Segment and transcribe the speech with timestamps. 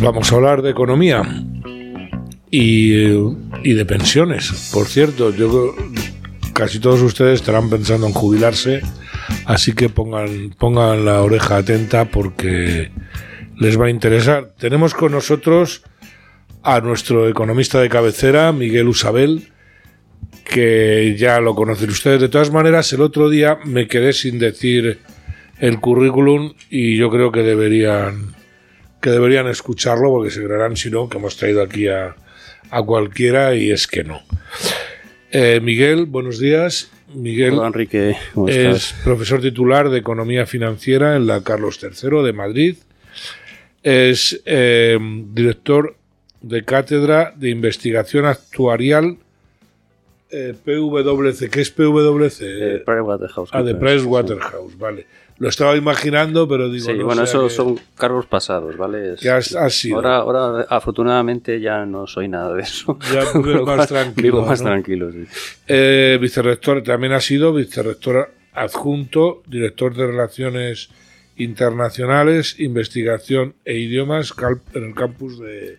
[0.00, 1.22] Vamos a hablar de economía
[2.50, 4.70] y, de pensiones.
[4.72, 5.74] Por cierto, yo
[6.52, 8.82] casi todos ustedes estarán pensando en jubilarse,
[9.46, 12.90] así que pongan, pongan la oreja atenta porque
[13.56, 14.54] les va a interesar.
[14.58, 15.82] Tenemos con nosotros
[16.62, 19.48] a nuestro economista de cabecera, Miguel Usabel,
[20.44, 22.20] que ya lo conocen ustedes.
[22.20, 25.00] De todas maneras, el otro día me quedé sin decir
[25.58, 28.34] el currículum y yo creo que deberían
[29.04, 32.16] que deberían escucharlo porque se creerán si no que hemos traído aquí a,
[32.70, 34.22] a cualquiera y es que no.
[35.30, 36.90] Eh, Miguel, buenos días.
[37.14, 38.16] Miguel Enrique,
[38.48, 42.76] es profesor titular de Economía Financiera en la Carlos III de Madrid.
[43.82, 44.98] Es eh,
[45.34, 45.98] director
[46.40, 49.18] de Cátedra de Investigación Actuarial
[50.30, 51.50] eh, PwC.
[51.50, 52.40] ¿Qué es PwC?
[52.42, 53.50] Eh, Pricewaterhouse.
[53.52, 55.06] Ah, de Pricewaterhouse, vale.
[55.38, 56.86] Lo estaba imaginando, pero digo.
[56.86, 59.16] Sí, bueno, esos son cargos pasados, ¿vale?
[59.92, 62.98] Ahora, ahora, afortunadamente, ya no soy nada de eso.
[63.12, 64.22] Ya vivo más tranquilo.
[64.22, 65.24] Vivo más tranquilo, sí.
[65.66, 70.90] Eh, vicerrector, también ha sido vicerrector adjunto, director de Relaciones
[71.36, 74.32] Internacionales, Investigación e Idiomas
[74.74, 75.78] en el campus de,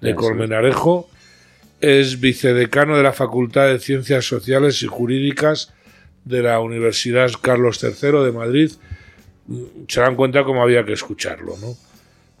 [0.00, 1.10] de Colmenarejo.
[1.80, 5.74] Es vicedecano de la Facultad de Ciencias Sociales y Jurídicas
[6.24, 8.72] de la Universidad Carlos III de Madrid.
[9.88, 11.76] Se dan cuenta cómo había que escucharlo, ¿no?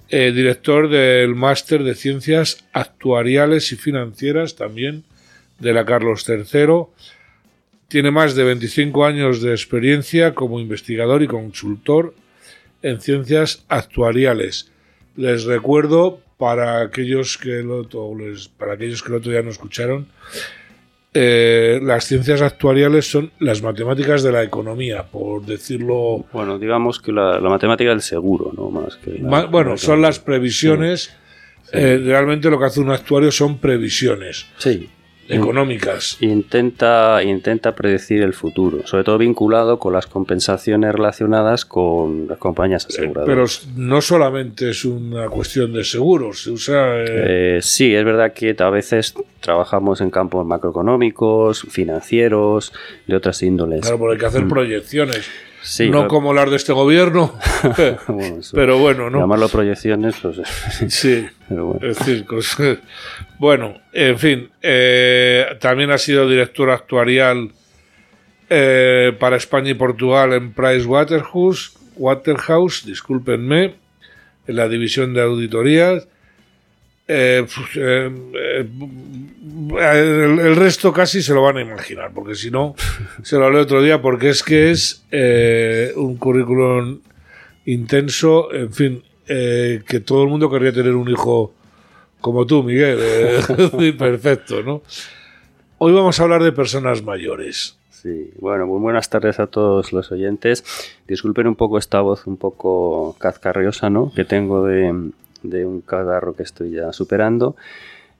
[0.08, 5.04] Eh, director del Máster de Ciencias Actuariales y Financieras también
[5.58, 6.86] de la Carlos III.
[7.88, 12.14] Tiene más de 25 años de experiencia como investigador y consultor
[12.82, 14.70] en ciencias actuariales.
[15.16, 17.88] Les recuerdo para aquellos que lo,
[18.58, 20.06] para aquellos que el otro día no escucharon
[21.18, 26.26] eh, las ciencias actuariales son las matemáticas de la economía, por decirlo.
[26.30, 28.68] Bueno, digamos que la, matemática del seguro, ¿no?
[28.68, 29.12] Más que
[29.50, 31.16] bueno, son las previsiones.
[31.72, 34.44] Eh, realmente lo que hace un actuario son previsiones.
[34.58, 34.90] Sí
[35.28, 36.16] económicas.
[36.20, 42.84] Intenta, intenta predecir el futuro, sobre todo vinculado con las compensaciones relacionadas con las compañías
[42.84, 43.62] eh, aseguradoras.
[43.64, 46.96] Pero no solamente es una cuestión de seguros, se usa...
[46.98, 52.72] Eh, sí, es verdad que a veces trabajamos en campos macroeconómicos, financieros,
[53.06, 53.82] de otras índoles.
[53.82, 54.48] Claro, porque hay que hacer mm.
[54.48, 55.28] proyecciones
[55.90, 57.34] no como las de este gobierno,
[58.52, 59.20] pero bueno, ¿no?
[59.20, 60.40] Llamarlo proyecciones, pues...
[60.88, 61.78] sí, bueno.
[61.82, 62.26] es decir,
[63.38, 67.50] bueno, en fin, eh, también ha sido director actuarial
[68.48, 73.74] eh, para España y Portugal en Price Waterhouse, Waterhouse, discúlpenme,
[74.46, 76.06] en la división de auditorías.
[77.08, 77.46] Eh,
[79.78, 82.74] el, resto casi se lo van a imaginar, porque si no,
[83.22, 87.00] se lo leo otro día, porque es que es eh, un currículum
[87.64, 91.52] intenso, en fin, eh, que todo el mundo querría tener un hijo
[92.20, 94.82] como tú, Miguel, eh, perfecto, ¿no?
[95.78, 97.78] Hoy vamos a hablar de personas mayores.
[97.90, 100.64] Sí, bueno, muy buenas tardes a todos los oyentes.
[101.06, 104.12] Disculpen un poco esta voz un poco cazcarriosa, ¿no?
[104.14, 105.10] Que tengo de,
[105.50, 107.56] de un cadarro que estoy ya superando.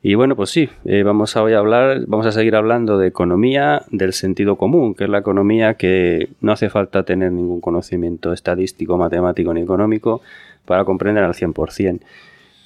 [0.02, 3.08] Y bueno, pues sí, eh, vamos a hoy a hablar, vamos a seguir hablando de
[3.08, 8.32] economía del sentido común, que es la economía que no hace falta tener ningún conocimiento
[8.32, 10.20] estadístico, matemático ni económico
[10.64, 12.00] para comprender al 100%.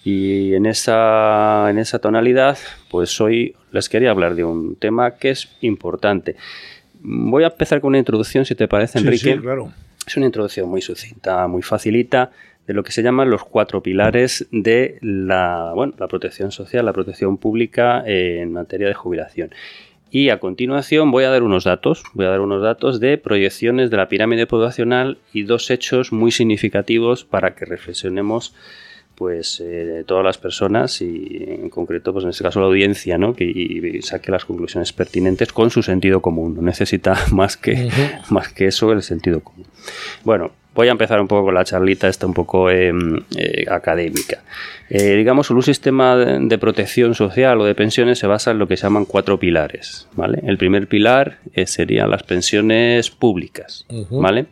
[0.05, 2.59] Y en esa, en esa tonalidad,
[2.91, 6.37] pues hoy les quería hablar de un tema que es importante.
[7.01, 9.35] Voy a empezar con una introducción, si te parece, Enrique.
[9.35, 9.73] Sí, claro.
[10.07, 12.33] Es una introducción muy sucinta, muy facilita
[12.71, 16.93] de lo que se llaman los cuatro pilares de la, bueno, la protección social, la
[16.93, 19.51] protección pública en materia de jubilación.
[20.13, 23.91] Y a continuación voy a dar unos datos, voy a dar unos datos de proyecciones
[23.91, 28.55] de la pirámide poblacional y dos hechos muy significativos para que reflexionemos
[29.17, 33.35] pues eh, todas las personas y en concreto pues en este caso la audiencia ¿no?
[33.35, 37.91] que saque las conclusiones pertinentes con su sentido común no necesita más que
[38.31, 39.67] más que eso el sentido común
[40.25, 44.43] bueno voy a empezar un poco con la charlita esta un poco em, eh, académica.
[44.89, 48.77] Eh, digamos, un sistema de protección social o de pensiones se basa en lo que
[48.77, 50.41] se llaman cuatro pilares, ¿vale?
[50.45, 54.47] El primer pilar eh, serían las pensiones públicas, ¿vale?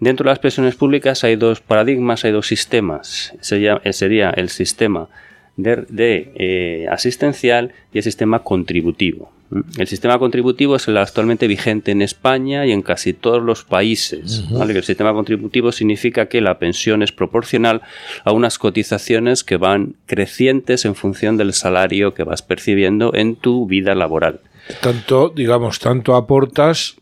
[0.00, 3.34] Dentro de las pensiones públicas hay dos paradigmas, hay dos sistemas.
[3.40, 5.08] Sería, sería el sistema
[5.56, 9.32] de, asistencial y el sistema contributivo.
[9.78, 14.44] El sistema contributivo es el actualmente vigente en España y en casi todos los países.
[14.52, 17.82] El sistema contributivo significa que la pensión es proporcional
[18.24, 23.66] a unas cotizaciones que van crecientes en función del salario que vas percibiendo en tu
[23.66, 24.40] vida laboral.
[24.80, 26.99] Tanto, digamos, tanto aportas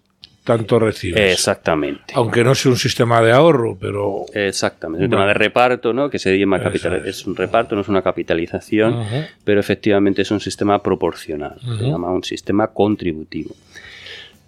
[0.49, 1.35] tanto recibes.
[1.35, 2.15] Exactamente.
[2.15, 4.25] Aunque no sea un sistema de ahorro, pero...
[4.33, 5.05] Exactamente.
[5.05, 6.09] Un tema de reparto, ¿no?
[6.09, 7.07] Que se llama capital.
[7.07, 7.27] Es.
[7.27, 9.05] un reparto, no es una capitalización,
[9.45, 11.61] pero efectivamente es un sistema proporcional.
[11.79, 13.55] Se llama un sistema contributivo.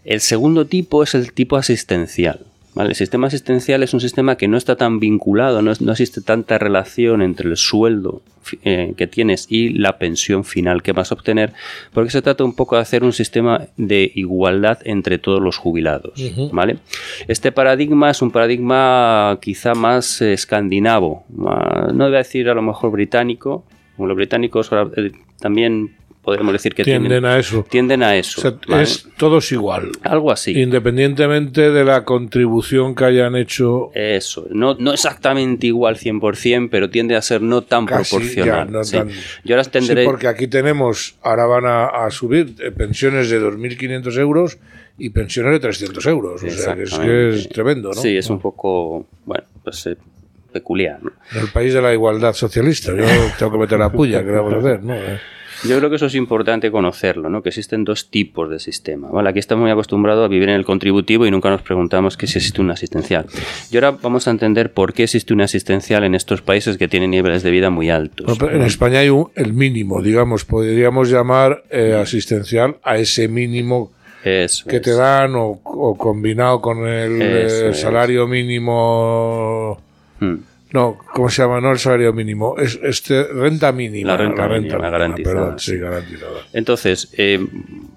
[0.06, 2.41] El segundo tipo es el tipo asistencial.
[2.76, 7.20] El sistema asistencial es un sistema que no está tan vinculado, no, existe tanta relación
[7.20, 8.22] entre el sueldo
[8.62, 11.52] eh, que tienes y la pensión final que vas a obtener,
[11.93, 16.12] porque se trata un poco de hacer un sistema de igualdad entre todos los jubilados.
[16.52, 16.78] ¿vale?
[17.26, 22.93] Este paradigma es un paradigma quizá más escandinavo, no voy a decir a lo mejor
[22.93, 23.64] británico,
[23.96, 25.96] como los británicos eh, también
[26.31, 27.67] podemos decir que tienden, a eso.
[27.69, 28.56] Tienden a eso.
[28.79, 29.91] Es todos igual.
[30.03, 30.53] Algo así.
[30.53, 33.91] Independientemente de la contribución que hayan hecho.
[33.94, 34.47] Eso.
[34.50, 38.71] No, no exactamente igual 100%, pero tiende a ser no tan proporcional.
[39.43, 40.05] Yo ahora tendré...
[40.05, 44.59] porque aquí tenemos, ahora van a, subir eh, pensiones de 2.500 euros
[44.99, 46.44] y pensiones de 300 euros.
[46.44, 46.85] O sea, que
[47.31, 48.00] es, tremendo, ¿no?
[48.00, 49.97] Sí, es un poco, bueno, pues eh,
[50.53, 51.00] peculiar.
[51.35, 53.05] En el país de la igualdad socialista, yo
[53.37, 54.94] tengo que meter la puya, que vamos a hacer, ¿no?
[55.65, 55.69] Eh.
[55.69, 57.43] Yo creo que eso es importante conocerlo, ¿no?
[57.43, 59.09] que existen dos tipos de sistema.
[59.09, 59.31] ¿vale?
[59.31, 62.39] Aquí estamos muy acostumbrados a vivir en el contributivo y nunca nos preguntamos que si
[62.39, 63.27] existe un asistencial.
[63.71, 67.11] Y ahora vamos a entender por qué existe un asistencial en estos países que tienen
[67.11, 68.39] niveles de vida muy altos.
[68.41, 73.93] en España hay un, el mínimo, digamos, podríamos llamar eh, asistencial a ese mínimo
[74.23, 75.61] que te dan o,
[75.97, 79.81] combinado con el, salario mínimo.
[80.19, 80.37] Hmm.
[80.72, 81.61] No, ¿cómo se llama?
[81.61, 84.12] No el salario mínimo, es este renta mínima.
[84.12, 85.58] La renta, mínima, garantizada.
[85.58, 86.40] sí, garantizada.
[86.52, 87.44] Entonces, eh,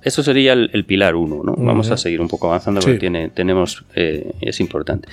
[0.02, 1.56] eso sería el, pilar uno, ¿no?
[1.56, 5.08] Vamos a seguir un poco avanzando porque tiene, tenemos, eh, es importante.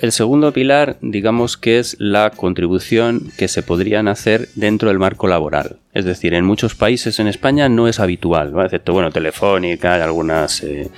[0.00, 5.28] el segundo pilar, digamos que es la contribución que se podrían hacer dentro del marco
[5.28, 5.81] laboral.
[5.94, 10.62] Es decir, en muchos países en España no es habitual, excepto bueno, Telefónica, hay algunas
[10.62, 10.88] eh,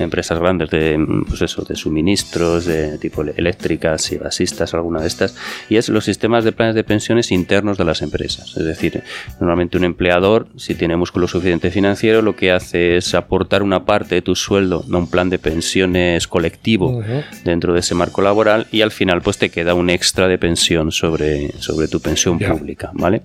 [0.00, 0.98] empresas grandes de,
[1.28, 5.36] pues eso, de suministros, de tipo eléctricas y basistas, alguna de estas,
[5.68, 8.56] y es los sistemas de planes de pensiones internos de las empresas.
[8.56, 9.04] Es decir,
[9.38, 14.16] normalmente un empleador, si tiene músculo suficiente financiero, lo que hace es aportar una parte
[14.16, 17.04] de tu sueldo a un plan de pensiones colectivo
[17.44, 20.90] dentro de ese marco laboral y al final pues te queda un extra de pensión
[20.90, 23.22] sobre, sobre tu pensión pública, ¿vale?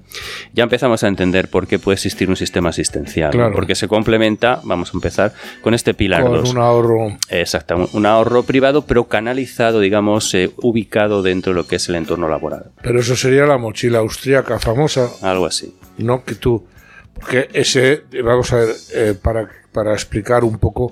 [0.53, 3.31] Ya empezamos a entender por qué puede existir un sistema asistencial.
[3.53, 7.17] Porque se complementa, vamos a empezar, con este pilar con un ahorro.
[7.29, 11.95] Exacto, un ahorro privado, pero canalizado, digamos, eh, ubicado dentro de lo que es el
[11.95, 12.71] entorno laboral.
[12.81, 15.09] Pero eso sería la mochila austríaca famosa.
[15.21, 15.75] Algo así.
[15.97, 16.65] No que tú.
[17.13, 20.91] Porque ese, vamos a ver, eh, para, para explicar un poco,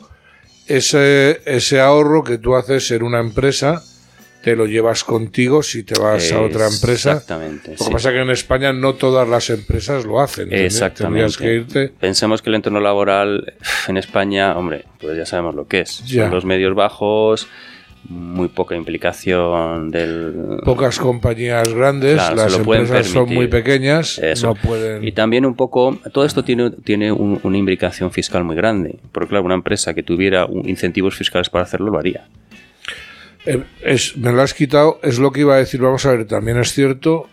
[0.68, 3.84] ese, ese ahorro que tú haces en una empresa
[4.44, 7.14] te lo llevas contigo si te vas a otra empresa.
[7.14, 7.76] Exactamente.
[7.80, 10.52] Lo que pasa es que en España no todas las empresas lo hacen.
[10.52, 11.38] Exactamente.
[11.38, 11.88] que irte.
[11.88, 13.54] Pensemos que el entorno laboral
[13.88, 16.04] en España, hombre, pues ya sabemos lo que es.
[16.06, 17.48] Son los medios bajos,
[18.10, 20.60] muy poca implicación del...
[20.66, 25.08] Pocas compañías grandes, las empresas son muy pequeñas, no pueden...
[25.08, 29.46] Y también un poco, todo esto tiene, tiene una implicación fiscal muy grande, porque claro,
[29.46, 32.28] una empresa que tuviera incentivos fiscales para hacerlo lo haría.
[33.46, 35.82] Eh, es, me lo has quitado, es lo que iba a decir.
[35.82, 37.30] Vamos a ver, también es cierto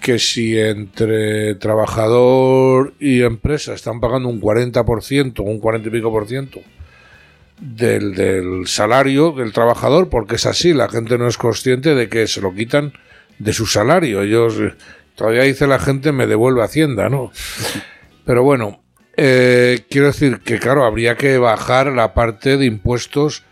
[0.00, 6.26] que si entre trabajador y empresa están pagando un 40%, un 40 y pico por
[6.26, 6.60] ciento
[7.58, 12.26] del, del salario del trabajador, porque es así, la gente no es consciente de que
[12.26, 12.92] se lo quitan
[13.38, 14.22] de su salario.
[14.22, 14.58] Ellos,
[15.14, 17.32] todavía dice la gente, me devuelve Hacienda, ¿no?
[18.26, 18.82] Pero bueno,
[19.16, 23.44] eh, quiero decir que, claro, habría que bajar la parte de impuestos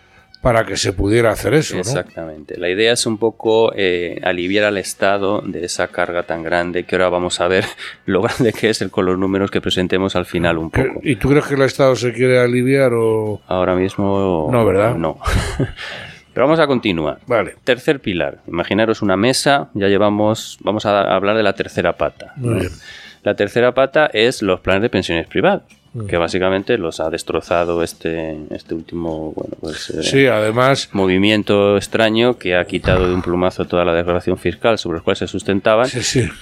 [0.42, 1.78] para que se pudiera hacer eso.
[1.78, 2.58] Exactamente.
[2.58, 6.96] La idea es un poco eh, aliviar al Estado de esa carga tan grande que
[6.96, 7.64] ahora vamos a ver
[8.06, 11.00] lo grande que es el, con los números que presentemos al final un poco.
[11.02, 13.40] ¿Y tú crees que el Estado se quiere aliviar o...?
[13.46, 14.48] Ahora mismo...
[14.50, 14.96] No, ¿verdad?
[14.96, 15.18] No.
[16.34, 17.20] Pero vamos a continuar.
[17.26, 17.54] Vale.
[17.62, 18.38] Tercer pilar.
[18.48, 22.34] Imaginaros una mesa, ya llevamos, vamos a hablar de la tercera pata.
[23.22, 28.38] La tercera pata es los planes de pensiones privados que básicamente los ha destrozado este,
[28.50, 33.84] este último bueno, pues, eh, además movimiento extraño que ha quitado de un plumazo toda
[33.84, 35.90] la declaración fiscal sobre la cual se sustentaban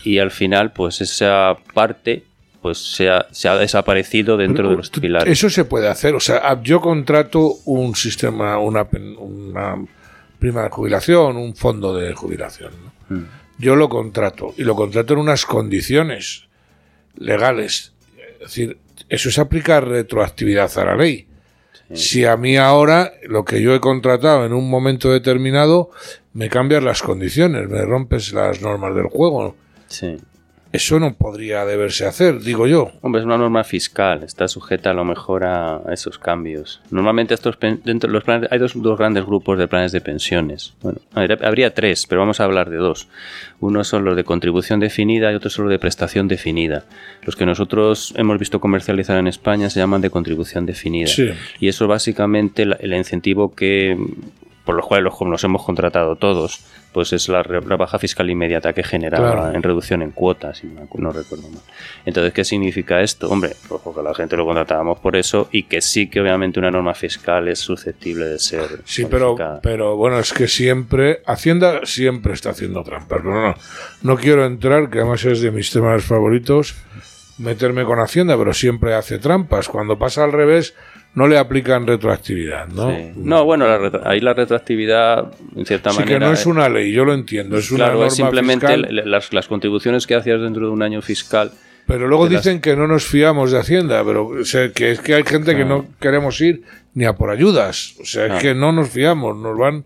[0.05, 2.25] y al final pues esa parte
[2.63, 5.33] pues se ha, se ha desaparecido dentro de los pilares.
[5.33, 8.87] Eso se puede hacer, o sea, yo contrato un sistema, una,
[9.19, 9.77] una
[10.39, 12.73] prima de jubilación, un fondo de jubilación.
[13.09, 13.23] Mm.
[13.59, 16.49] Yo lo contrato y lo contrato en unas condiciones
[17.17, 17.93] legales.
[18.35, 18.79] Es decir,
[19.11, 21.27] eso es aplicar retroactividad a la ley.
[21.93, 25.91] Si a mí ahora lo que yo he contratado en un momento determinado
[26.33, 29.57] me cambias las condiciones, me rompes las normas del juego.
[29.89, 30.17] Sí.
[30.73, 32.93] Eso no podría deberse hacer, digo yo.
[33.01, 36.81] Hombre, es una norma fiscal, está sujeta a lo mejor a esos cambios.
[36.91, 40.75] Normalmente estos dentro de los planes hay dos, dos, grandes grupos de planes de pensiones.
[40.81, 43.09] Bueno, habría tres, pero vamos a hablar de dos.
[43.59, 46.85] Uno son los de contribución definida y otro son los de prestación definida.
[47.23, 51.09] Los que nosotros hemos visto comercializar en España se llaman de contribución definida.
[51.09, 51.31] Sí.
[51.59, 53.97] Y eso básicamente el incentivo que
[54.71, 56.61] por los cuales los, hemos contratado todos,
[56.93, 61.49] pues es la rebaja fiscal inmediata que generaba en reducción en cuotas, si no, recuerdo
[61.49, 61.61] mal.
[62.07, 63.29] Entonces, ¿qué significa esto?
[63.29, 66.71] Hombre, pues porque la gente lo contratábamos por eso y que sí que obviamente una
[66.71, 68.83] norma fiscal es susceptible de ser.
[68.85, 73.23] Sí, pero, pero bueno, es que siempre, Hacienda siempre está haciendo trampas.
[73.25, 73.55] Pero no,
[74.03, 76.77] no quiero entrar, que además es de mis temas favoritos,
[77.39, 79.69] meterme con Hacienda, pero siempre hace trampas.
[79.69, 80.77] Cuando pasa al revés,
[81.15, 82.97] no le aplican retroactividad, ¿no?
[83.17, 83.67] No, bueno,
[84.05, 86.07] ahí la retroactividad, en cierta manera.
[86.07, 87.59] Sí, que no es una ley, yo lo entiendo.
[87.59, 91.51] Es una norma es simplemente las, las, contribuciones que hacías dentro de un año fiscal.
[91.87, 95.15] Pero luego dicen que no nos fiamos de Hacienda, pero o sea, que es que
[95.15, 96.63] hay gente que no queremos ir
[96.95, 97.97] ni a por ayudas.
[98.01, 99.85] O sea, es que no nos fiamos, nos van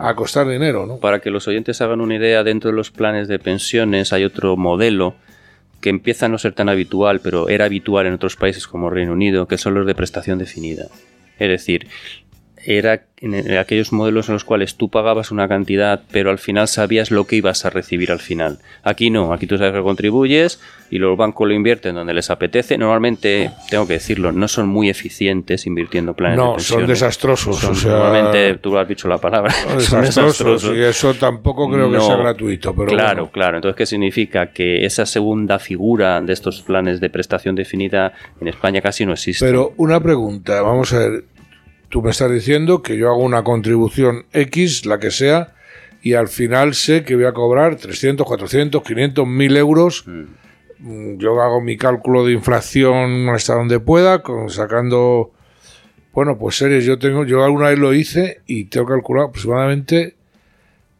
[0.00, 0.98] a costar dinero, ¿no?
[0.98, 4.56] Para que los oyentes hagan una idea, dentro de los planes de pensiones hay otro
[4.56, 5.14] modelo
[5.84, 9.12] que empieza a no ser tan habitual, pero era habitual en otros países como Reino
[9.12, 10.86] Unido, que son los de prestación definida.
[11.38, 11.88] Es decir,
[12.66, 17.10] era en aquellos modelos en los cuales tú pagabas una cantidad, pero al final sabías
[17.10, 18.58] lo que ibas a recibir al final.
[18.82, 22.76] Aquí no, aquí tú sabes que contribuyes y los bancos lo invierten donde les apetece.
[22.76, 26.84] Normalmente, tengo que decirlo, no son muy eficientes invirtiendo planes no, de pensiones.
[26.84, 27.86] son desastrosos.
[27.86, 32.74] normalmente, tú has dicho la palabra, desastrosos, Y eso tampoco creo que sea gratuito.
[32.74, 33.56] Pero claro, claro.
[33.56, 34.50] Entonces, ¿qué significa?
[34.52, 39.46] Que esa segunda figura de estos planes de prestación definida en España casi no existe.
[39.46, 41.33] Pero una pregunta, vamos a ver
[41.88, 45.54] Tú me estás diciendo que yo hago una contribución X, la que sea,
[46.02, 50.04] y al final sé que voy a cobrar 300, 400, 500, 1000 euros.
[50.06, 51.16] Mm.
[51.18, 55.32] Yo hago mi cálculo de inflación hasta donde pueda, con, sacando,
[56.12, 56.84] bueno, pues series.
[56.84, 60.16] Yo tengo, yo alguna vez lo hice y tengo calculado aproximadamente,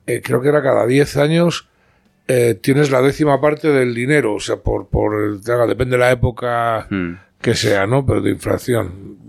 [0.07, 1.69] eh, creo que era cada 10 años,
[2.27, 6.87] eh, tienes la décima parte del dinero, o sea, por, por depende de la época
[6.89, 7.13] mm.
[7.43, 8.07] que sea, ¿no?
[8.07, 9.24] Pero de inflación.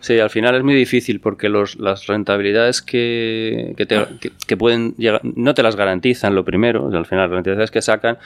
[0.00, 5.54] Sí, al final es muy difícil porque los, las rentabilidades que, que, pueden llegar, no
[5.54, 8.18] te las garantizan lo primero, al final las rentabilidades que sacan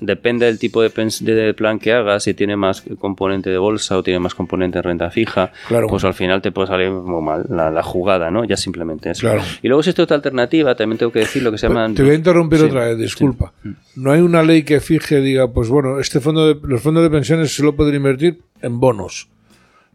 [0.00, 4.02] depende del tipo de, de, plan que hagas, si tiene más componente de bolsa o
[4.02, 5.50] tiene más componente de renta fija,
[5.88, 8.44] pues al final te puede salir muy mal la, jugada, ¿no?
[8.44, 9.28] Ya simplemente eso.
[9.62, 11.92] Y luego existe otra alternativa, también tengo que decir lo que se llama...
[11.94, 13.52] Te voy a interrumpir otra vez, disculpa.
[13.96, 17.10] No hay una ley que fije, diga, pues bueno, este fondo de, los fondos de
[17.10, 19.31] pensiones solo pueden invertir en bonos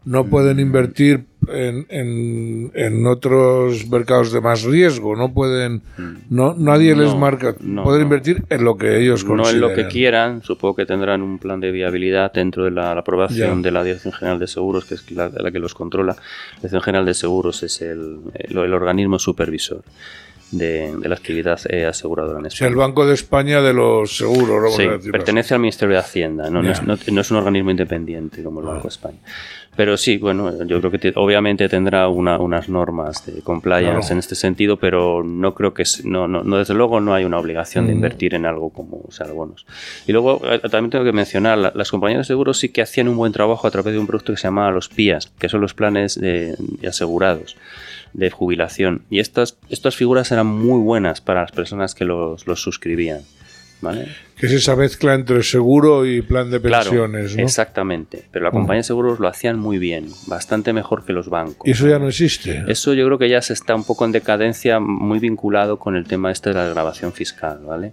[0.08, 1.86] no pueden invertir en,
[2.74, 5.82] en, otros mercados de más riesgo, no pueden,
[6.30, 9.60] no nadie les marca, pueden invertir en lo que ellos consideren.
[9.60, 12.92] No en lo que quieran, supongo que tendrán un plan de viabilidad dentro de la,
[12.92, 16.14] aprobación de la Dirección General de Seguros, que es la, que los controla.
[16.14, 19.82] La Dirección General de Seguros es el, el, organismo supervisor.
[20.50, 22.70] De, la actividad eh, aseguradora en España.
[22.70, 24.76] el Banco de España de los seguros.
[24.76, 28.66] Sí, pertenece al Ministerio de Hacienda, no, es, no, es, un organismo independiente como el
[28.66, 29.18] Banco de España.
[29.78, 34.76] Pero sí, bueno, yo creo que obviamente tendrá unas normas de compliance en este sentido,
[34.76, 37.94] pero no creo que, no, no, desde luego no hay una obligación de mm.
[37.94, 39.66] invertir en algo como ser bonos.
[40.08, 43.16] Y luego eh, también tengo que mencionar, las compañías de seguros sí que hacían un
[43.16, 45.74] buen trabajo a través de un producto que se llamaba los PIAs, que son los
[45.74, 47.56] planes de, asegurados
[48.14, 49.02] de jubilación.
[49.10, 53.20] Y estas, estas figuras eran muy buenas para las personas que los, los suscribían.
[54.36, 58.24] Que es esa mezcla entre seguro y plan de pensiones, Exactamente.
[58.30, 61.66] Pero la compañía de seguros lo hacían muy bien, bastante mejor que los bancos.
[61.66, 62.64] ¿Y eso ya no existe?
[62.68, 66.06] Eso yo creo que ya se está un poco en decadencia, muy vinculado con el
[66.06, 67.92] tema este de la grabación fiscal, ¿vale?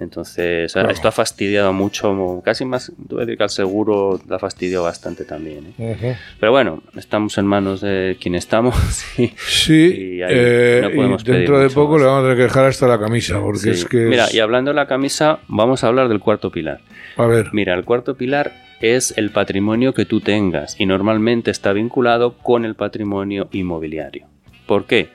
[0.00, 5.74] Entonces, esto ha fastidiado mucho, casi más, tuve que al seguro la fastidió bastante también.
[5.78, 6.16] ¿eh?
[6.40, 8.74] Pero bueno, estamos en manos de quien estamos.
[9.36, 13.40] sí, y, eh, dentro de poco le vamos a tener que dejar hasta la camisa,
[13.40, 14.06] porque es que...
[14.06, 16.80] Mira, y hablando de la camisa, vamos a hablar del cuarto pilar.
[17.16, 17.50] A ver.
[17.52, 22.64] Mira, el cuarto pilar es el patrimonio que tú tengas y normalmente está vinculado con
[22.64, 24.26] el patrimonio inmobiliario.
[24.64, 25.10] ¿Por qué?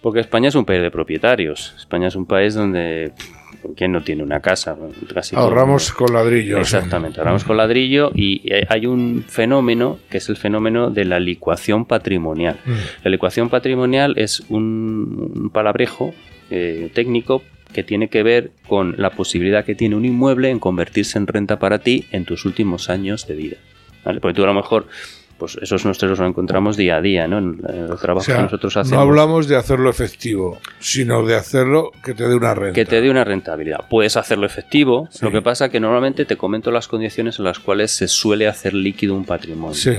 [0.00, 1.74] Porque España es un país de propietarios.
[1.76, 3.12] España es un país donde
[3.76, 4.76] ¿Quién no tiene una casa?
[5.32, 6.58] ahorramos con ladrillo.
[6.58, 11.84] Exactamente, ahorramos con ladrillo y hay un fenómeno que es el fenómeno de la licuación
[11.84, 12.58] patrimonial.
[12.64, 12.72] Mm.
[13.04, 16.14] La licuación patrimonial es un, palabrejo
[16.50, 17.42] eh, técnico
[17.72, 21.58] que tiene que ver con la posibilidad que tiene un inmueble en convertirse en renta
[21.58, 23.56] para ti en tus últimos años de vida.
[24.04, 24.86] Porque tú a lo mejor
[25.42, 27.38] pues esos nosotros los encontramos día a día, ¿no?
[27.38, 28.96] En el trabajo que nosotros hacemos.
[28.96, 32.74] No hablamos de hacerlo efectivo, sino de hacerlo que te dé una renta.
[32.74, 33.80] Que te dé una rentabilidad.
[33.90, 37.90] Puedes hacerlo efectivo, lo que pasa que normalmente te comento las condiciones en las cuales
[37.90, 39.74] se suele hacer líquido un patrimonio.
[39.74, 39.96] Sí.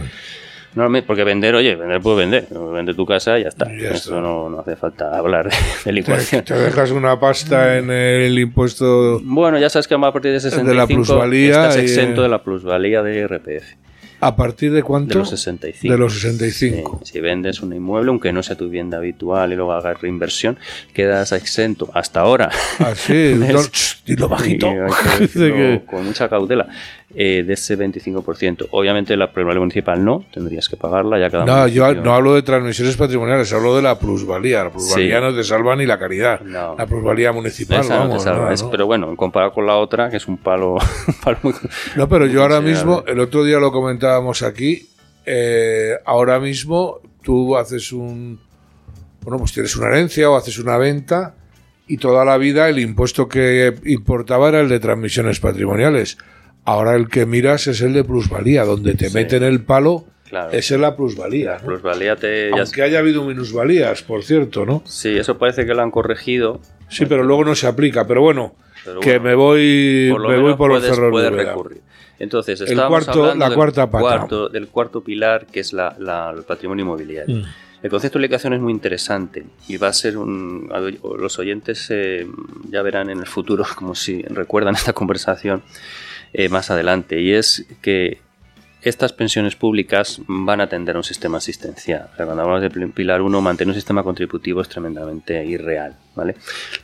[0.76, 2.48] Normalmente, porque vender, oye, vender puedes vender.
[2.50, 3.66] Vende tu casa y ya está.
[3.70, 5.50] Eso No, no, hace falta hablar
[5.84, 6.46] de, liquidación.
[6.46, 9.20] Te, dejas una pasta en el impuesto.
[9.26, 12.42] Bueno, ya sabes que a partir de 65 de la plusvalía estás exento de la
[12.42, 13.84] plusvalía de RPF.
[14.24, 15.16] ¿A partir de cuánto?
[15.16, 15.92] De los 65.
[15.92, 17.02] De los 65.
[17.04, 20.58] si vendes un inmueble, aunque no sea tu vivienda habitual y luego hagas reinversión,
[20.94, 22.50] quedas exento hasta ahora.
[22.80, 23.36] Ah, sí,
[24.06, 24.68] dilo bajito.
[25.86, 26.68] Con mucha cautela.
[27.16, 28.70] Eh, de ese 25%.
[28.72, 32.42] Obviamente la plusvalía municipal no, tendrías que pagarla ya cada No, yo no hablo de
[32.42, 34.64] transmisiones patrimoniales, hablo de la plusvalía.
[34.64, 36.42] La plusvalía no te salva ni la caridad.
[36.42, 38.64] La plusvalía municipal, vamos.
[38.72, 40.78] pero bueno, comparado con la otra, que es un palo,
[41.44, 41.54] muy,
[41.96, 44.90] No, pero yo ahora mismo, el otro día lo comentábamos aquí,
[45.26, 48.40] eh, ahora mismo tú haces un...
[49.22, 51.36] Bueno, pues tienes una herencia o haces una venta
[51.88, 56.18] y toda la vida el impuesto que importaba era el de transmisiones patrimoniales
[56.66, 60.06] Ahora el que miras es el de plusvalía, donde te meten el palo.
[60.30, 60.52] Claro.
[60.52, 61.58] Esa es la plusvalía.
[61.58, 64.82] plusvalía te, Aunque haya habido minusvalías, por cierto, ¿no?
[64.86, 66.62] Sí, eso parece que lo han corregido.
[66.88, 68.08] Sí, pero luego no se aplica.
[68.08, 68.56] Pero bueno,
[69.02, 71.82] que me voy por, me voy por los cerros recurrir.
[72.18, 74.10] Entonces, el cuarto, la cuarta pata.
[74.10, 75.96] Del cuarto, del cuarto pilar, que es la,
[76.36, 77.38] el patrimonio inmobiliario.
[77.38, 77.44] Mm.
[77.84, 80.72] El concepto de liquidación es muy interesante y va a ser un.
[81.20, 82.26] Los oyentes eh,
[82.70, 85.62] ya verán en el futuro, como si recuerdan esta conversación,
[86.32, 88.22] eh, más adelante, y es que
[88.84, 92.10] estas pensiones públicas van a atender a un sistema asistencial.
[92.16, 95.96] cuando hablamos de Pilar 1, mantener un sistema contributivo es tremendamente irreal.
[96.16, 96.36] ¿vale?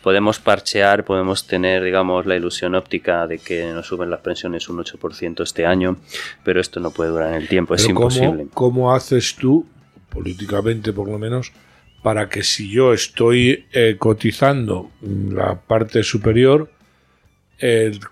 [0.01, 4.77] Podemos parchear, podemos tener, digamos, la ilusión óptica de que nos suben las pensiones un
[4.77, 5.97] 8% este año,
[6.43, 8.47] pero esto no puede durar en el tiempo, es imposible.
[8.53, 9.65] ¿cómo, haces tú,
[10.09, 11.51] políticamente por lo menos,
[12.03, 16.69] para que si yo estoy eh, cotizando la parte superior,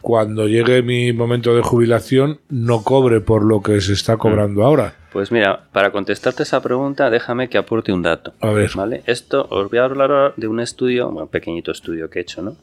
[0.02, 4.96] cuando llegue mi momento de jubilación no cobre por lo que se está cobrando ahora.
[5.12, 8.34] Pues mira, para contestarte esa pregunta, déjame que aporte un dato.
[8.42, 8.72] A ver.
[8.76, 9.04] ¿vale?
[9.06, 12.58] Esto os voy a hablar de un estudio, un pequeñito estudio que he hecho, ¿no?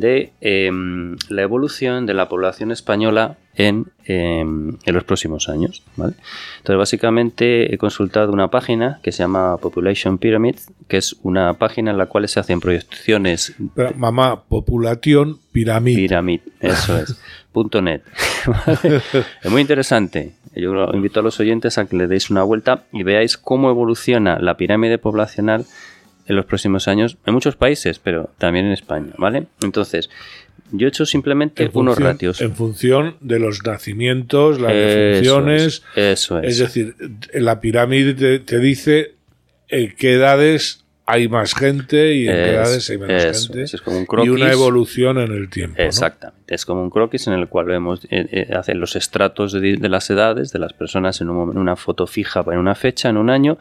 [0.00, 5.82] De em, la evolución de la población española en, em, en, los próximos años.
[5.96, 6.14] ¿vale?
[6.58, 10.56] Entonces, básicamente he consultado una página que se llama Population Pyramid,
[10.86, 13.54] que es una página en la cual se hacen proyecciones.
[13.96, 15.96] mamá, Population Pyramid.
[15.96, 17.20] Pyramid, eso es.
[17.52, 18.02] punto .net.
[19.42, 20.34] Es muy interesante.
[20.54, 24.38] Yo invito a los oyentes a que le deis una vuelta y veáis cómo evoluciona
[24.38, 25.66] la pirámide poblacional
[26.28, 29.46] en los próximos años en muchos países, pero también en España, ¿vale?
[29.62, 30.10] Entonces,
[30.70, 32.40] yo he hecho simplemente unos ratios.
[32.40, 35.82] En función de los nacimientos, las defunciones.
[35.96, 36.50] Eso es.
[36.50, 36.94] Es decir,
[37.32, 39.14] la pirámide te, dice
[39.68, 43.62] en qué edades hay más gente y en edades hay menos gente.
[43.62, 44.30] Es, como un croquis.
[44.30, 45.80] Y una evolución en el tiempo.
[45.80, 46.54] Exactamente.
[46.54, 50.52] Es como un croquis en el cual vemos eh, eh los estratos de, las edades
[50.52, 53.56] de las personas en, un, en una foto fija en una fecha, en un año,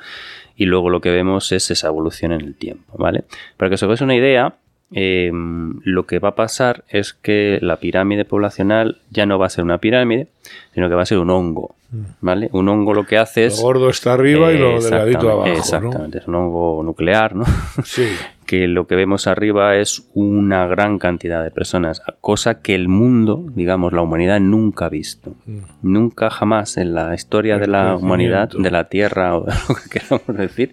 [0.57, 3.23] y luego lo que vemos es esa evolución en el tiempo, ¿vale?
[3.55, 4.57] Para que os hagáis una idea,
[4.91, 9.49] em, lo que va a pasar es que la pirámide poblacional ya no va a
[9.49, 10.27] ser una pirámide,
[10.73, 12.03] sino que va a ser un hongo, mm.
[12.21, 12.49] ¿vale?
[12.53, 13.57] Un hongo lo que hace es...
[13.57, 17.45] Lo gordo está arriba y lo delgadito abajo, Exactamente, es un hongo nuclear, ¿no?
[17.83, 18.07] Sí.
[18.47, 23.45] que lo que vemos arriba es una gran cantidad de personas, cosa que el mundo,
[23.53, 25.35] digamos, la humanidad nunca ha visto.
[25.45, 25.59] Mm.
[25.83, 29.99] Nunca jamás en la historia de la humanidad, de la Tierra o de lo que
[29.99, 30.71] queramos decir,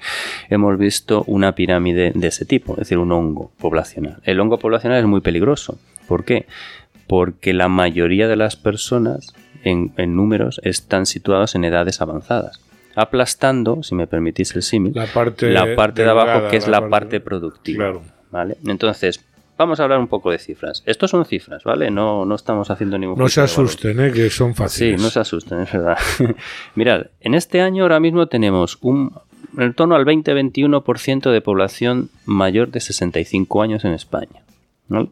[0.49, 4.21] hemos visto una pirámide de ese tipo, es decir, un hongo poblacional.
[4.23, 5.77] El hongo poblacional es muy peligroso.
[6.07, 6.47] ¿Por qué?
[7.09, 9.35] Porque la mayoría de las personas
[9.65, 15.07] en, en números están situadas en edades avanzadas aplastando, si me permitís el símil, la
[15.07, 18.01] parte, la parte de abajo que es la, parte, productiva.
[18.31, 18.57] ¿vale?
[18.67, 19.25] Entonces,
[19.57, 20.83] vamos a hablar un poco de cifras.
[20.87, 21.91] Estos son cifras, ¿vale?
[21.91, 23.19] No, no estamos haciendo ningún...
[23.19, 24.13] No se asusten, ¿eh?
[24.13, 25.01] que son fáciles.
[25.01, 25.99] Sí, no se asusten, es verdad.
[26.75, 29.13] Mirad, en este año ahora mismo tenemos un,
[29.59, 34.43] en torno al 20-21% de población mayor de 65 años en España.
[34.89, 35.11] ¿no?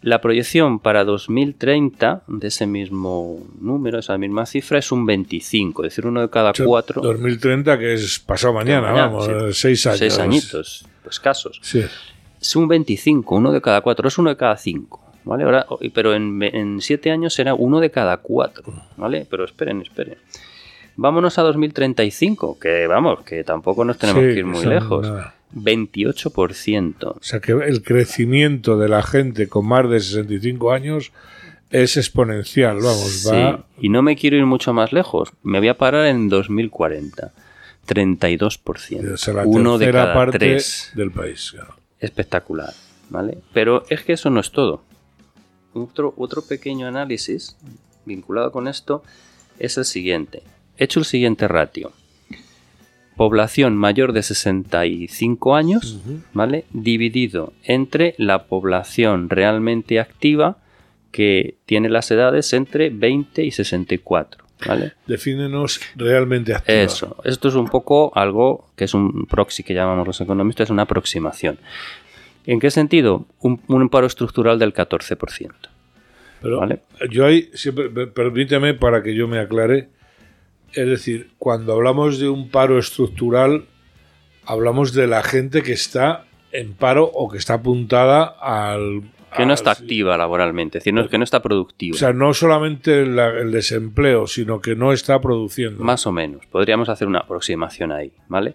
[0.00, 5.90] La proyección para 2030 de ese mismo número, esa misma cifra, es un 25, es
[5.90, 7.02] decir, uno de cada cuatro.
[7.02, 9.98] 2030, que es pasado mañana, vamos, seis años.
[9.98, 11.58] Seis añitos, escasos.
[11.62, 11.84] Sí.
[12.40, 15.04] Es un 25, uno de cada cuatro, es uno de cada cinco.
[15.24, 15.44] ¿Vale?
[15.44, 19.26] Ahora, pero en, en siete años será uno de cada cuatro, ¿vale?
[19.28, 20.16] Pero esperen, esperen.
[20.96, 25.06] Vámonos a 2035, que vamos, que tampoco nos tenemos que ir muy lejos.
[25.54, 27.04] 28%.
[27.04, 31.12] O sea que el crecimiento de la gente con más de 65 años
[31.70, 33.64] es exponencial, vamos, va...
[33.78, 37.32] Y no me quiero ir mucho más lejos, me voy a parar en 2040.
[37.88, 39.46] 32%.
[39.46, 40.90] Uno de cada parte tres.
[40.94, 41.54] del país.
[41.98, 42.74] Espectacular,
[43.08, 43.38] ¿vale?
[43.52, 44.82] Pero es que eso no es todo.
[45.72, 47.56] Otro, otro pequeño análisis
[48.04, 49.02] vinculado con esto
[49.58, 50.42] es el siguiente.
[50.76, 51.92] He hecho el siguiente ratio.
[53.18, 56.00] Población mayor de 65 años,
[56.32, 56.64] ¿vale?
[56.72, 60.58] Dividido entre la población realmente activa
[61.10, 64.44] que tiene las edades entre 20 y 64.
[64.66, 64.92] ¿Vale?
[65.06, 66.78] Defínenos realmente activa.
[66.78, 70.70] Eso, esto es un poco algo que es un proxy que llamamos los economistas, es
[70.70, 71.58] una aproximación.
[72.46, 73.26] ¿En qué sentido?
[73.40, 75.52] Un, paro estructural del 14%.
[76.40, 76.66] Pero
[77.10, 79.90] yo ahí, siempre, permíteme para que yo me aclare,
[80.72, 83.66] es decir, cuando hablamos de un paro estructural,
[84.44, 89.02] hablamos de la gente que está en paro o que está apuntada al...
[89.36, 91.94] Que no está activa laboralmente, es decir, que no está productiva.
[91.94, 95.84] O sea, no solamente el desempleo, sino que no está produciendo.
[95.84, 96.46] Más o menos.
[96.46, 98.54] Podríamos hacer una aproximación ahí, ¿vale?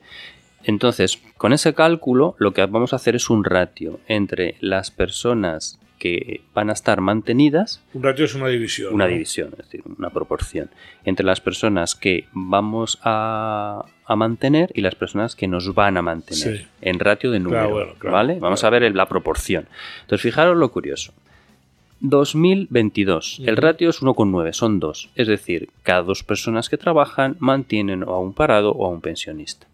[0.64, 5.80] Entonces, con ese cálculo, lo que vamos a hacer es un ratio entre las personas
[6.04, 7.82] que van a estar mantenidas.
[7.94, 8.94] Un ratio es una división.
[8.94, 10.70] Una división, es decir, una proporción.
[11.06, 16.68] Entre las personas que vamos a, mantener y las personas que nos van a mantener.
[16.82, 17.96] En ratio de número.
[18.04, 18.38] ¿Vale?
[18.42, 19.66] Vamos a ver la proporción.
[20.02, 21.14] Entonces, fijaros lo curioso.
[22.02, 23.40] 2022.
[23.46, 25.10] El ratio es 1,9, son dos.
[25.16, 29.00] Es decir, cada dos personas que trabajan mantienen o a un parado o a un
[29.00, 29.68] pensionista.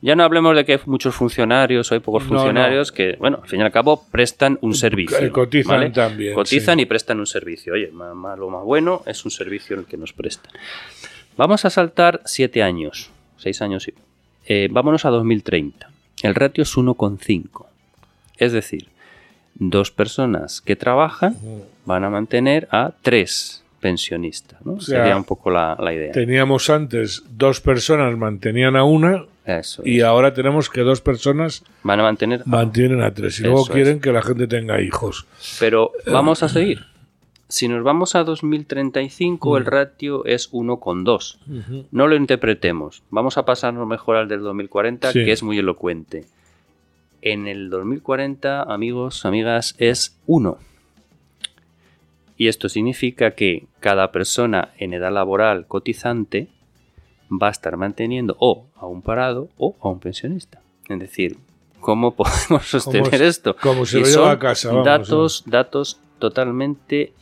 [0.00, 3.48] Ya no hablemos de que hay muchos funcionarios o hay pocos funcionarios que, bueno, al
[3.48, 5.18] fin y al cabo prestan un servicio.
[5.18, 6.34] Eh, cotizan también.
[6.34, 7.74] Cotizan y prestan un servicio.
[7.74, 10.52] Oye, más, lo más bueno es un servicio el que nos prestan.
[11.36, 13.94] Vamos a saltar siete años, seis años y...
[14.50, 15.90] Eh, vámonos a 2030.
[16.22, 17.66] El ratio es 1,5.
[18.38, 18.88] Es decir,
[19.54, 21.36] dos personas que trabajan
[21.84, 24.64] van a mantener a tres pensionistas.
[24.64, 24.80] ¿no?
[24.80, 26.12] Sería un poco la, la, idea.
[26.12, 29.24] Teníamos antes dos personas mantenían a una
[29.84, 34.00] y ahora tenemos que dos personas van a mantener mantienen a tres y luego quieren
[34.00, 35.26] que la gente tenga hijos.
[35.58, 36.84] Pero vamos a seguir.
[37.48, 39.66] Si nos vamos a 2035, el mm.
[39.66, 41.86] ratio es 1,2.
[41.90, 43.02] No lo interpretemos.
[43.08, 46.26] Vamos a pasarnos mejor al del 2040, que es muy elocuente.
[47.22, 50.58] En el 2040, amigos, amigas, es 1.
[52.36, 56.48] Y esto significa que cada persona en edad laboral cotizante
[57.30, 60.60] va a estar manteniendo o a un parado o a un pensionista.
[60.88, 61.36] Es decir,
[61.80, 63.56] ¿cómo podemos sostener esto?
[63.56, 64.72] Como se lo lleva a casa.
[64.84, 67.12] datos, datos totalmente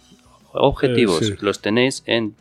[0.52, 1.22] objetivos.
[1.22, 2.34] Eh, los tenéis en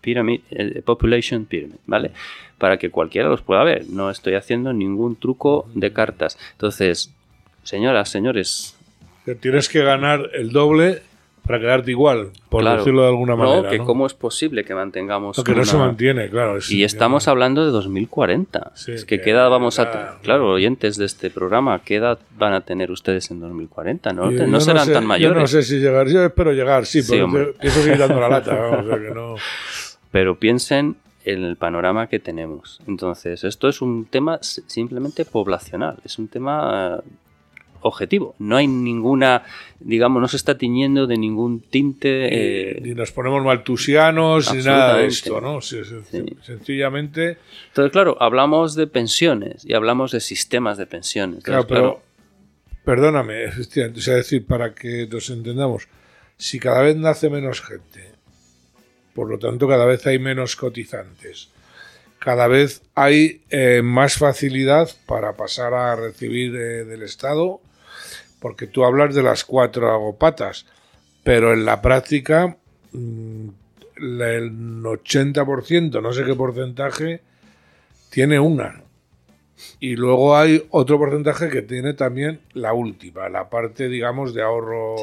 [0.00, 2.12] pyramid, eh, Population Pyramid, ¿vale?
[2.58, 3.86] Para que cualquiera los pueda ver.
[3.88, 6.38] No estoy haciendo ningún truco de cartas.
[6.52, 7.12] Entonces,
[7.62, 8.76] señoras, señores.
[9.40, 11.02] tienes que ganar el doble
[11.46, 13.62] para quedarte igual, por decirlo de alguna manera.
[13.62, 15.36] No, que cómo es posible que mantengamos.
[15.36, 16.58] No, que no se mantiene, claro.
[16.68, 18.72] y estamos hablando de 2040.
[18.86, 20.18] es que, qué edad vamos a.
[20.22, 24.12] Claro, oyentes de este programa, ¿qué edad van a tener ustedes en 2040?
[24.12, 25.36] No, no serán tan mayores.
[25.36, 28.54] Yo no sé si llegar, yo espero llegar, sí, pero pienso seguir dando la lata.
[28.62, 29.34] Vamos, que no...
[30.10, 32.80] Pero piensen en el panorama que tenemos.
[32.86, 37.02] Entonces, esto es un tema simplemente poblacional, es un tema
[37.82, 38.34] objetivo.
[38.38, 39.44] No hay ninguna,
[39.80, 42.28] digamos, no se está tiñendo de ningún tinte.
[42.30, 45.60] Eh, ni nos ponemos maltusianos ni nada de esto, ¿no?
[45.60, 47.38] Sencillamente.
[47.68, 51.44] Entonces, claro, hablamos de pensiones y hablamos de sistemas de pensiones.
[51.44, 52.02] claro, pero.
[52.84, 55.86] Perdóname, es decir, para que nos entendamos,
[56.36, 58.10] si cada vez nace menos gente,
[59.14, 61.48] por lo tanto cada vez hay menos cotizantes,
[62.18, 67.60] cada vez hay eh, más facilidad para pasar a recibir eh, del Estado
[68.42, 70.66] porque tú hablas de las cuatro patas,
[71.22, 72.58] pero en la práctica
[72.90, 73.48] mm,
[73.96, 77.22] el 80%, no sé qué porcentaje,
[78.10, 78.82] tiene una.
[79.78, 84.96] Y luego hay otro porcentaje que tiene también la última, la parte, digamos, de ahorro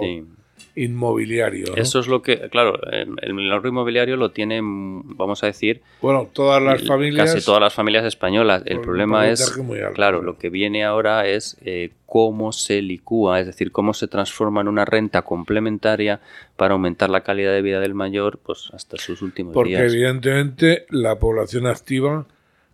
[0.75, 1.75] inmobiliario.
[1.75, 6.61] Eso es lo que, claro, el, ahorro inmobiliario lo tienen, vamos a decir, bueno, todas
[6.61, 8.63] las familias, casi todas las familias españolas.
[8.65, 9.51] El problema es,
[9.93, 14.61] claro, lo que viene ahora es eh, cómo se licúa, es decir, cómo se transforma
[14.61, 16.21] en una renta complementaria
[16.55, 19.55] para aumentar la calidad de vida del mayor, pues hasta sus últimos días.
[19.55, 22.25] Porque evidentemente la población activa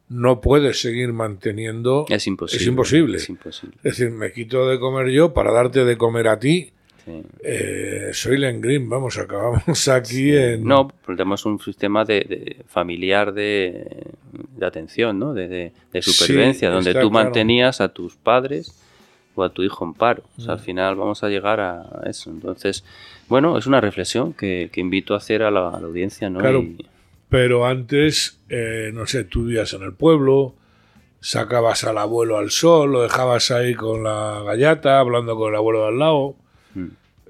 [0.07, 2.05] no puede seguir manteniendo.
[2.09, 2.61] Es imposible.
[2.61, 3.17] Es imposible.
[3.17, 3.77] Es imposible.
[3.83, 6.71] Es decir, me quito de comer yo para darte de comer a ti
[7.41, 8.11] eh,
[8.59, 10.63] Green, vamos, acabamos aquí en...
[10.63, 14.05] No, tenemos un sistema de, familiar de,
[14.61, 15.33] atención, ¿no?
[15.33, 18.81] De, supervivencia, donde tú mantenías a tus padres
[19.35, 20.23] o a tu hijo en paro.
[20.37, 20.63] O sea, al mm.
[20.63, 22.29] final vamos a llegar a eso.
[22.31, 22.83] Entonces,
[23.27, 26.39] bueno, es una reflexión que, invito a hacer a la, audiencia, ¿no?
[26.39, 26.63] Claro,
[27.29, 30.53] pero antes, eh, no sé, tú vivías en el pueblo,
[31.19, 35.81] sacabas al abuelo al sol, lo dejabas ahí con la gallata, hablando con el abuelo
[35.81, 36.35] de al lado.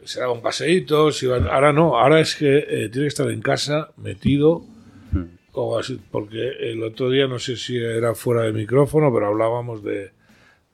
[0.05, 1.09] Se daba un paseíto,
[1.51, 4.63] ahora no, ahora es que eh, tiene que estar en casa, metido,
[5.11, 5.23] mm.
[5.53, 9.83] o así, porque el otro día, no sé si era fuera de micrófono, pero hablábamos
[9.83, 10.15] de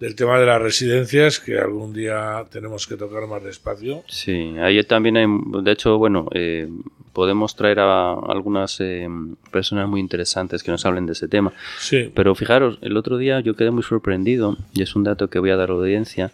[0.01, 4.03] del tema de las residencias, que algún día tenemos que tocar más despacio.
[4.07, 5.27] Sí, ahí también hay,
[5.61, 6.67] de hecho, bueno, eh,
[7.13, 9.07] podemos traer a algunas eh,
[9.51, 11.53] personas muy interesantes que nos hablen de ese tema.
[11.77, 12.11] Sí.
[12.15, 15.51] Pero fijaros, el otro día yo quedé muy sorprendido, y es un dato que voy
[15.51, 16.31] a dar a la audiencia,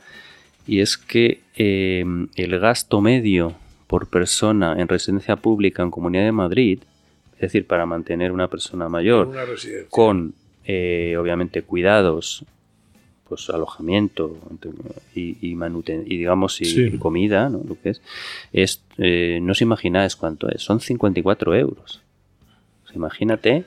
[0.67, 3.55] y es que eh, el gasto medio
[3.87, 6.79] por persona en residencia pública en Comunidad de Madrid,
[7.35, 9.33] es decir, para mantener una persona mayor,
[9.89, 10.33] con
[11.17, 12.45] obviamente cuidados
[13.27, 14.37] pues alojamiento
[15.13, 17.61] y, y, y digamos y, comida, ¿no?
[17.67, 18.01] Lo que es,
[18.53, 22.01] es eh, no os imagináis cuánto es, son 54 euros.
[22.93, 23.65] imagínate.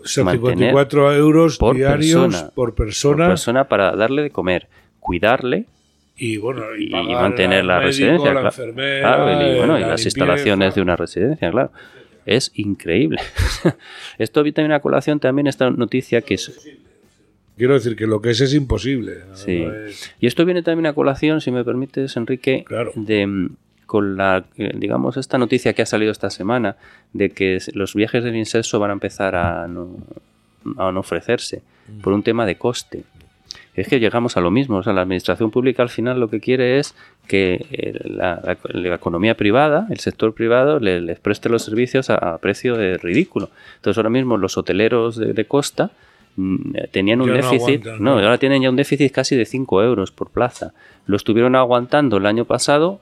[0.00, 3.16] O 54 euros por diarios persona, por persona.
[3.16, 4.68] Por persona para darle de comer,
[5.00, 5.66] cuidarle
[6.16, 10.96] y bueno y, mantener la residencia la claro, y, bueno, y las instalaciones de una
[10.96, 11.72] residencia claro
[12.26, 13.18] es increíble
[14.18, 16.52] esto vi también a colación también esta noticia que es
[17.56, 19.18] Quiero decir que lo que es es imposible.
[19.34, 19.66] Sí.
[20.18, 24.72] Y esto viene también a colación, si me permites, Enrique, de mm, con la, eh,
[24.74, 26.76] digamos, esta noticia que ha salido esta semana
[27.12, 29.98] de que los viajes del incenso van a empezar a no,
[30.78, 31.62] a no ofrecerse
[32.02, 33.04] por un tema de coste.
[33.74, 36.40] Es que llegamos a lo mismo, o sea, la administración pública al final lo que
[36.40, 36.94] quiere es
[37.26, 38.58] que eh, la,
[38.94, 43.48] economía privada, el sector privado, les preste los servicios a, precio de ridículo.
[43.76, 45.90] Entonces ahora mismo los hoteleros de costa
[46.36, 50.30] Mm, tenían un déficit, no, ahora tienen ya un déficit casi de 5 euros por
[50.30, 50.72] plaza.
[51.04, 53.00] Lo estuvieron aguantando el año pasado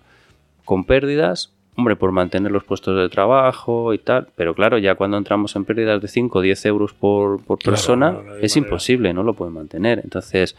[0.64, 5.16] con pérdidas, hombre, por mantener los puestos de trabajo y tal, pero claro, ya cuando
[5.16, 9.54] entramos en pérdidas de 5 o 10 euros por, persona, es imposible, no lo pueden
[9.54, 10.00] mantener.
[10.02, 10.56] Entonces,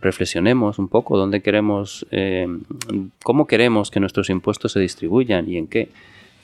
[0.00, 2.46] reflexionemos un poco dónde queremos, eh,
[3.22, 5.88] cómo queremos que nuestros impuestos se distribuyan y en qué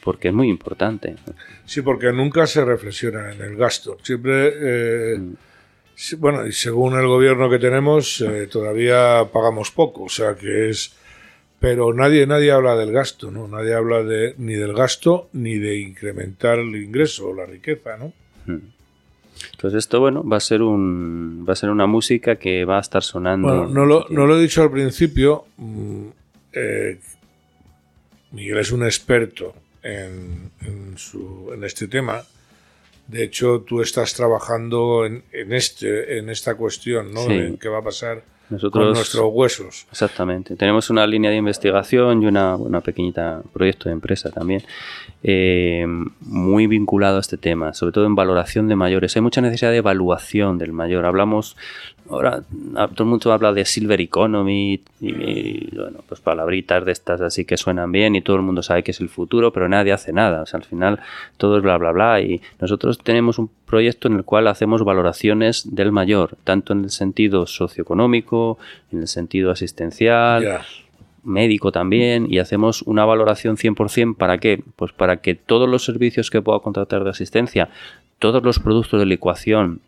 [0.02, 1.16] porque es muy importante.
[1.66, 3.98] Sí, porque nunca se reflexiona en el gasto.
[4.02, 5.34] Siempre eh, mm
[6.18, 10.96] bueno, y según el gobierno que tenemos, eh, todavía pagamos poco, o sea que es.
[11.60, 13.46] Pero nadie, nadie habla del gasto, ¿no?
[13.46, 18.12] Nadie habla de, ni del gasto ni de incrementar el ingreso o la riqueza, ¿no?
[18.46, 18.72] Hmm.
[19.52, 22.80] Entonces esto, bueno, va a ser un, va a ser una música que va a
[22.80, 23.48] estar sonando.
[23.48, 25.46] Bueno, no lo, no lo he dicho al principio.
[25.56, 26.06] Mm,
[26.52, 26.98] eh,
[28.32, 32.22] Miguel es un experto en, en, su, en este tema
[33.10, 37.28] de hecho, tú estás trabajando en, este, en esta cuestión, ¿no?
[37.28, 38.22] En qué va a pasar
[38.70, 39.86] con nuestros huesos.
[39.90, 40.56] Exactamente.
[40.56, 44.62] Tenemos una línea de investigación y una, una pequeñita proyecto de empresa también
[45.22, 45.86] eh,
[46.20, 49.14] muy vinculado a este tema, sobre todo en valoración de mayores.
[49.16, 51.04] Hay mucha necesidad de evaluación del mayor.
[51.04, 51.56] Hablamos
[52.10, 52.42] ahora
[52.94, 57.56] todo el mundo habla de Silver Economy y, bueno, pues palabritas de estas así que
[57.56, 60.42] suenan bien y todo el mundo sabe que es el futuro, pero nadie hace nada.
[60.42, 61.00] O sea, al final
[61.36, 62.20] todo es bla, bla, bla.
[62.20, 66.90] Y nosotros tenemos un proyecto en el cual hacemos valoraciones del mayor, tanto en el
[66.90, 68.58] sentido socioeconómico,
[68.92, 70.62] en el sentido asistencial.
[71.22, 74.62] médico también y hacemos una valoración 100% para qué?
[74.76, 77.68] Pues para que todos los servicios que pueda contratar de asistencia,
[78.18, 79.80] todos los productos de licuación,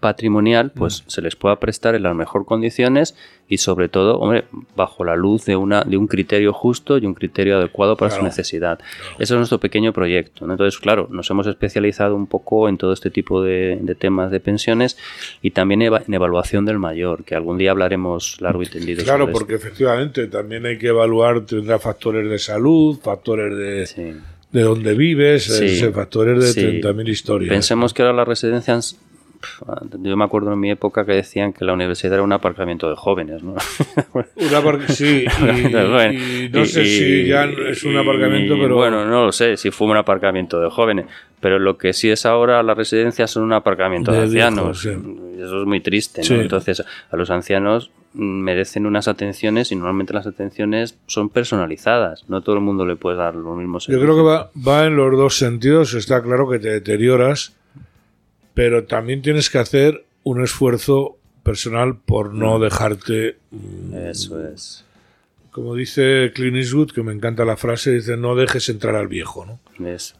[0.00, 1.10] patrimonial, pues mm.
[1.10, 3.16] se les pueda prestar en las mejores condiciones
[3.48, 7.14] y sobre todo, hombre, bajo la luz de una de un criterio justo y un
[7.14, 8.80] criterio adecuado para su necesidad.
[9.18, 10.50] Ese es nuestro pequeño proyecto.
[10.50, 14.96] Entonces, claro, nos hemos especializado un poco en todo este tipo de, temas de pensiones
[15.42, 19.04] y también en evaluación del mayor, que algún día hablaremos largo y tendido.
[19.04, 24.16] Claro, porque efectivamente también hay que evaluar, tendrá factores de salud, factores de...
[24.50, 25.46] de dónde vives,
[25.94, 27.50] factores de 30.000 historias.
[27.50, 28.98] Pensemos que ahora las residencias
[30.00, 32.96] yo me acuerdo en mi época que decían que la universidad era un aparcamiento de
[32.96, 33.54] jóvenes, ¿no?
[34.88, 38.76] sí, y, no sé si ya es un aparcamiento, pero...
[38.76, 41.06] Bueno, no lo sé si fue un aparcamiento de jóvenes,
[41.40, 44.84] pero lo que sí es ahora las residencias son un aparcamiento de, ancianos.
[44.84, 46.40] Eso es muy triste, ¿no?
[46.40, 52.24] Entonces, a los ancianos merecen unas atenciones y normalmente las atenciones son personalizadas.
[52.28, 54.96] No todo el mundo le puede dar los mismos Yo creo que va, va en
[54.96, 55.94] los dos sentidos.
[55.94, 57.54] Está claro que te deterioras
[58.56, 62.62] pero también tienes que hacer un esfuerzo personal por no mm.
[62.62, 63.36] dejarte.
[63.50, 64.82] Mm, Eso es.
[65.50, 69.44] Como dice Clint Eastwood, que me encanta la frase, dice: No dejes entrar al viejo,
[69.44, 69.60] ¿no?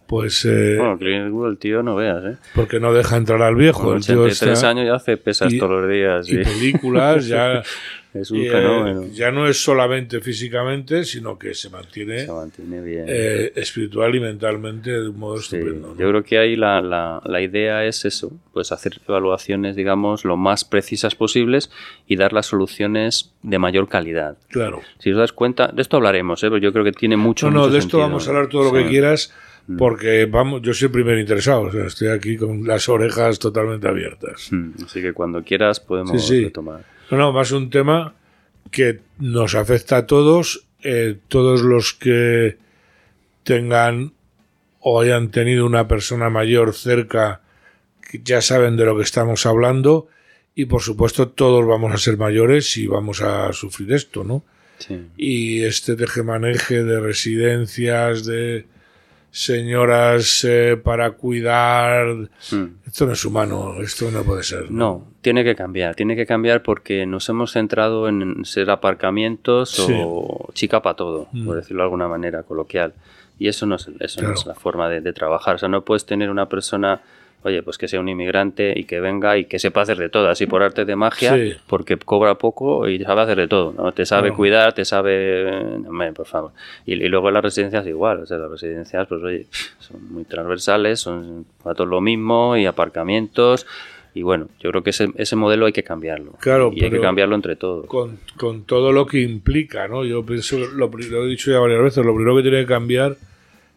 [0.07, 0.45] Pues.
[0.45, 2.37] Eh, bueno, Clint Eastwood, el tío, no veas, ¿eh?
[2.55, 3.85] Porque no deja entrar al viejo.
[3.85, 6.29] Con 83 años ya hace pesas todos los días.
[6.29, 7.63] Y, películas, ya.
[8.21, 9.05] es un eh, fenómeno.
[9.13, 13.05] ya no es solamente físicamente, sino que se mantiene, Se mantiene bien.
[13.09, 15.89] eh, espiritual y mentalmente de un modo Sí, estupendo.
[15.89, 15.99] ¿no?
[15.99, 20.37] Yo creo que ahí la, la- la idea es eso, pues hacer evaluaciones, digamos, lo
[20.37, 21.71] más precisas posibles
[22.07, 24.37] y dar las soluciones de mayor calidad.
[24.49, 24.81] Claro.
[24.99, 26.47] Si os das cuenta, de esto hablaremos, ¿eh?
[26.49, 28.09] pero yo creo que tiene mucho No, no, mucho de esto sentido.
[28.09, 29.33] vamos a hablar todo lo que quieras,
[29.69, 29.79] Mm.
[29.79, 33.89] porque vamos, yo soy el primer interesado, o sea, estoy aquí con las orejas totalmente
[33.89, 34.47] abiertas.
[34.53, 36.45] Mm, Así que cuando quieras podemos Sí, sí.
[36.45, 36.85] retomar.
[37.11, 38.15] No, no, más un tema
[38.71, 42.59] que nos afecta a todos, eh, todos los que
[43.45, 44.13] tengan
[44.81, 47.41] o hayan tenido una persona mayor cerca,
[48.09, 50.09] que ya saben de lo que estamos hablando,
[50.55, 54.45] y por supuesto todos vamos a ser mayores y vamos a sufrir esto, ¿no?
[54.79, 55.07] Sí.
[55.17, 58.67] y este tejemaneje de residencias, de
[59.37, 62.07] señoras eh, para cuidar.
[62.51, 62.65] Mm.
[62.87, 64.71] Esto no es humano, esto no puede ser.
[64.71, 69.93] No, tiene que cambiar, tiene que cambiar porque nos hemos centrado en ser aparcamientos Sí.
[69.95, 71.45] o chica para todo, Mm.
[71.45, 72.95] por decirlo de alguna manera coloquial.
[73.39, 75.57] Y eso no es, eso no es la forma de, de trabajar.
[75.57, 77.03] O sea, no puedes tener una persona,
[77.43, 80.29] oye, pues que sea un inmigrante y que venga y que sepa hacer de todo,
[80.29, 81.53] así por arte de magia, Sí.
[81.69, 83.93] porque cobra poco y sabe hacer de todo, ¿no?
[83.93, 84.37] Te sabe Claro.
[84.37, 85.47] cuidar, te sabe...
[86.15, 86.51] Por favor.
[86.85, 89.47] Y, y luego las residencias igual, o sea, las residencias, pues oye,
[89.79, 93.67] son muy transversales, son para todo lo mismo y aparcamientos...
[94.15, 96.33] Y bueno, yo creo que ese, ese modelo hay que cambiarlo.
[96.41, 97.85] Claro, y hay que cambiarlo entre todos.
[97.85, 100.07] Con, con todo lo que implica, ¿no?
[100.07, 103.17] Yo pienso, lo, lo he dicho ya varias veces, lo primero que tiene que cambiar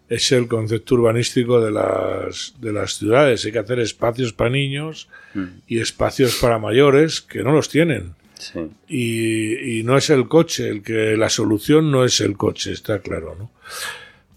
[0.10, 3.46] es el concepto urbanístico de las, de las ciudades.
[3.46, 8.16] Hay que hacer espacios para niños Mm, y espacios para mayores que no los tienen.
[8.40, 8.58] Sí.
[8.88, 13.00] y, y no es el coche, el que la solución no es el coche, está
[13.00, 13.52] claro, ¿no?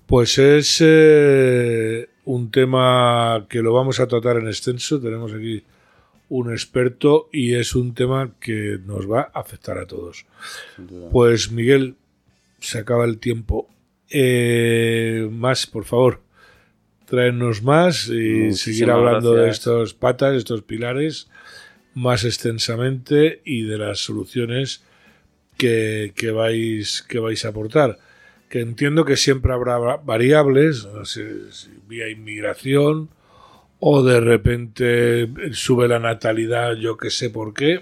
[0.08, 5.62] Pues es eh, un tema que lo vamos a tratar en extenso, tenemos aquí
[6.28, 10.26] un experto y es un tema que nos va a afectar a todos.
[11.12, 11.94] Pues Miguel,
[12.58, 13.68] se acaba el tiempo.
[14.12, 16.20] Eh, más, por favor,
[17.06, 21.28] traernos más y Muchísimas seguir hablando de estos patas, estos pilares,
[21.94, 24.82] más extensamente y de las soluciones
[25.56, 27.98] que, que vais, que vais a aportar.
[28.48, 33.08] Que entiendo que siempre habrá va- variables, no sé, si vía inmigración,
[33.80, 37.80] o de repente sube la natalidad, yo que sé por qué,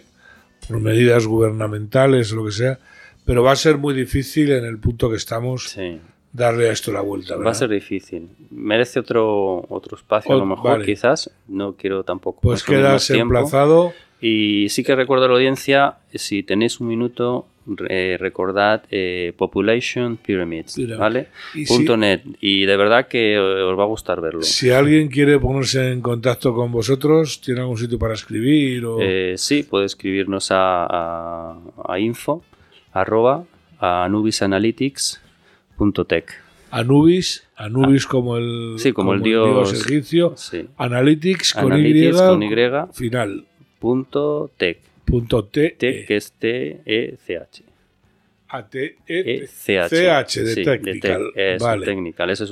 [0.69, 2.79] por medidas gubernamentales lo que sea,
[3.25, 6.01] pero va a ser muy difícil en el punto que estamos Sí.
[6.33, 7.35] Darle a esto la vuelta.
[7.35, 7.55] Va a ¿verdad?
[7.59, 8.29] ser difícil.
[8.51, 10.85] Merece otro, otro espacio, a lo mejor, vale.
[10.87, 11.31] quizás.
[11.49, 12.41] No quiero tampoco.
[12.41, 13.93] Pues quedas emplazado.
[14.23, 20.19] Y sí que recuerdo a la audiencia, si tenéis un minuto, re- recordad eh, Population
[20.19, 21.29] Pyramids, Mira, ¿vale?
[21.55, 22.21] y Punto si- net.
[22.39, 24.43] Y de verdad que eh, os va a gustar verlo.
[24.43, 28.85] Si alguien quiere ponerse en contacto con vosotros, ¿tiene algún sitio para escribir?
[28.85, 28.99] O...
[29.01, 32.45] Eh, sí, puede escribirnos a, a- a info
[32.93, 33.45] arroba
[33.79, 33.97] anubisanalytics.tech.
[34.03, 35.21] Anubis,
[37.57, 40.69] Anubis como el, Sí, como el dios- egipcio, Sí.
[40.77, 42.49] Analytics con Analytics Y, con Y.
[42.93, 43.45] final.
[43.79, 44.79] Punto tech.
[45.05, 47.65] Punto T, Tech, que es T-E-C-H.
[48.53, 49.89] A T E E-C-H.
[49.89, 51.31] CH de Sí, technical.
[51.35, 51.87] tech, eso, vale.
[51.87, 52.31] technical.
[52.31, 52.47] Es, eh,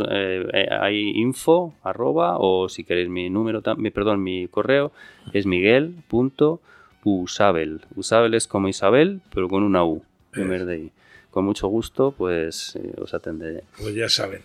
[0.53, 4.93] eh, hay info, arroba, o si queréis mi número, mi, perdón, mi correo
[5.33, 7.81] es miguel.usabel.
[7.97, 10.03] Usabel es como Isabel, pero con una U,
[10.35, 10.91] en vez de I.
[11.31, 13.65] Con mucho gusto, pues eh, os atenderé.
[13.79, 14.43] Pues ya saben.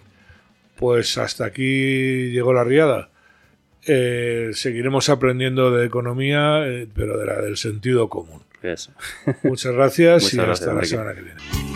[0.78, 3.10] Pues hasta aquí llegó la riada.
[3.86, 8.42] Eh, seguiremos aprendiendo de economía, eh, pero de la del sentido común.
[8.62, 8.92] Eso.
[9.44, 11.73] Muchas gracias Muchas y gracias, hasta la semana que viene.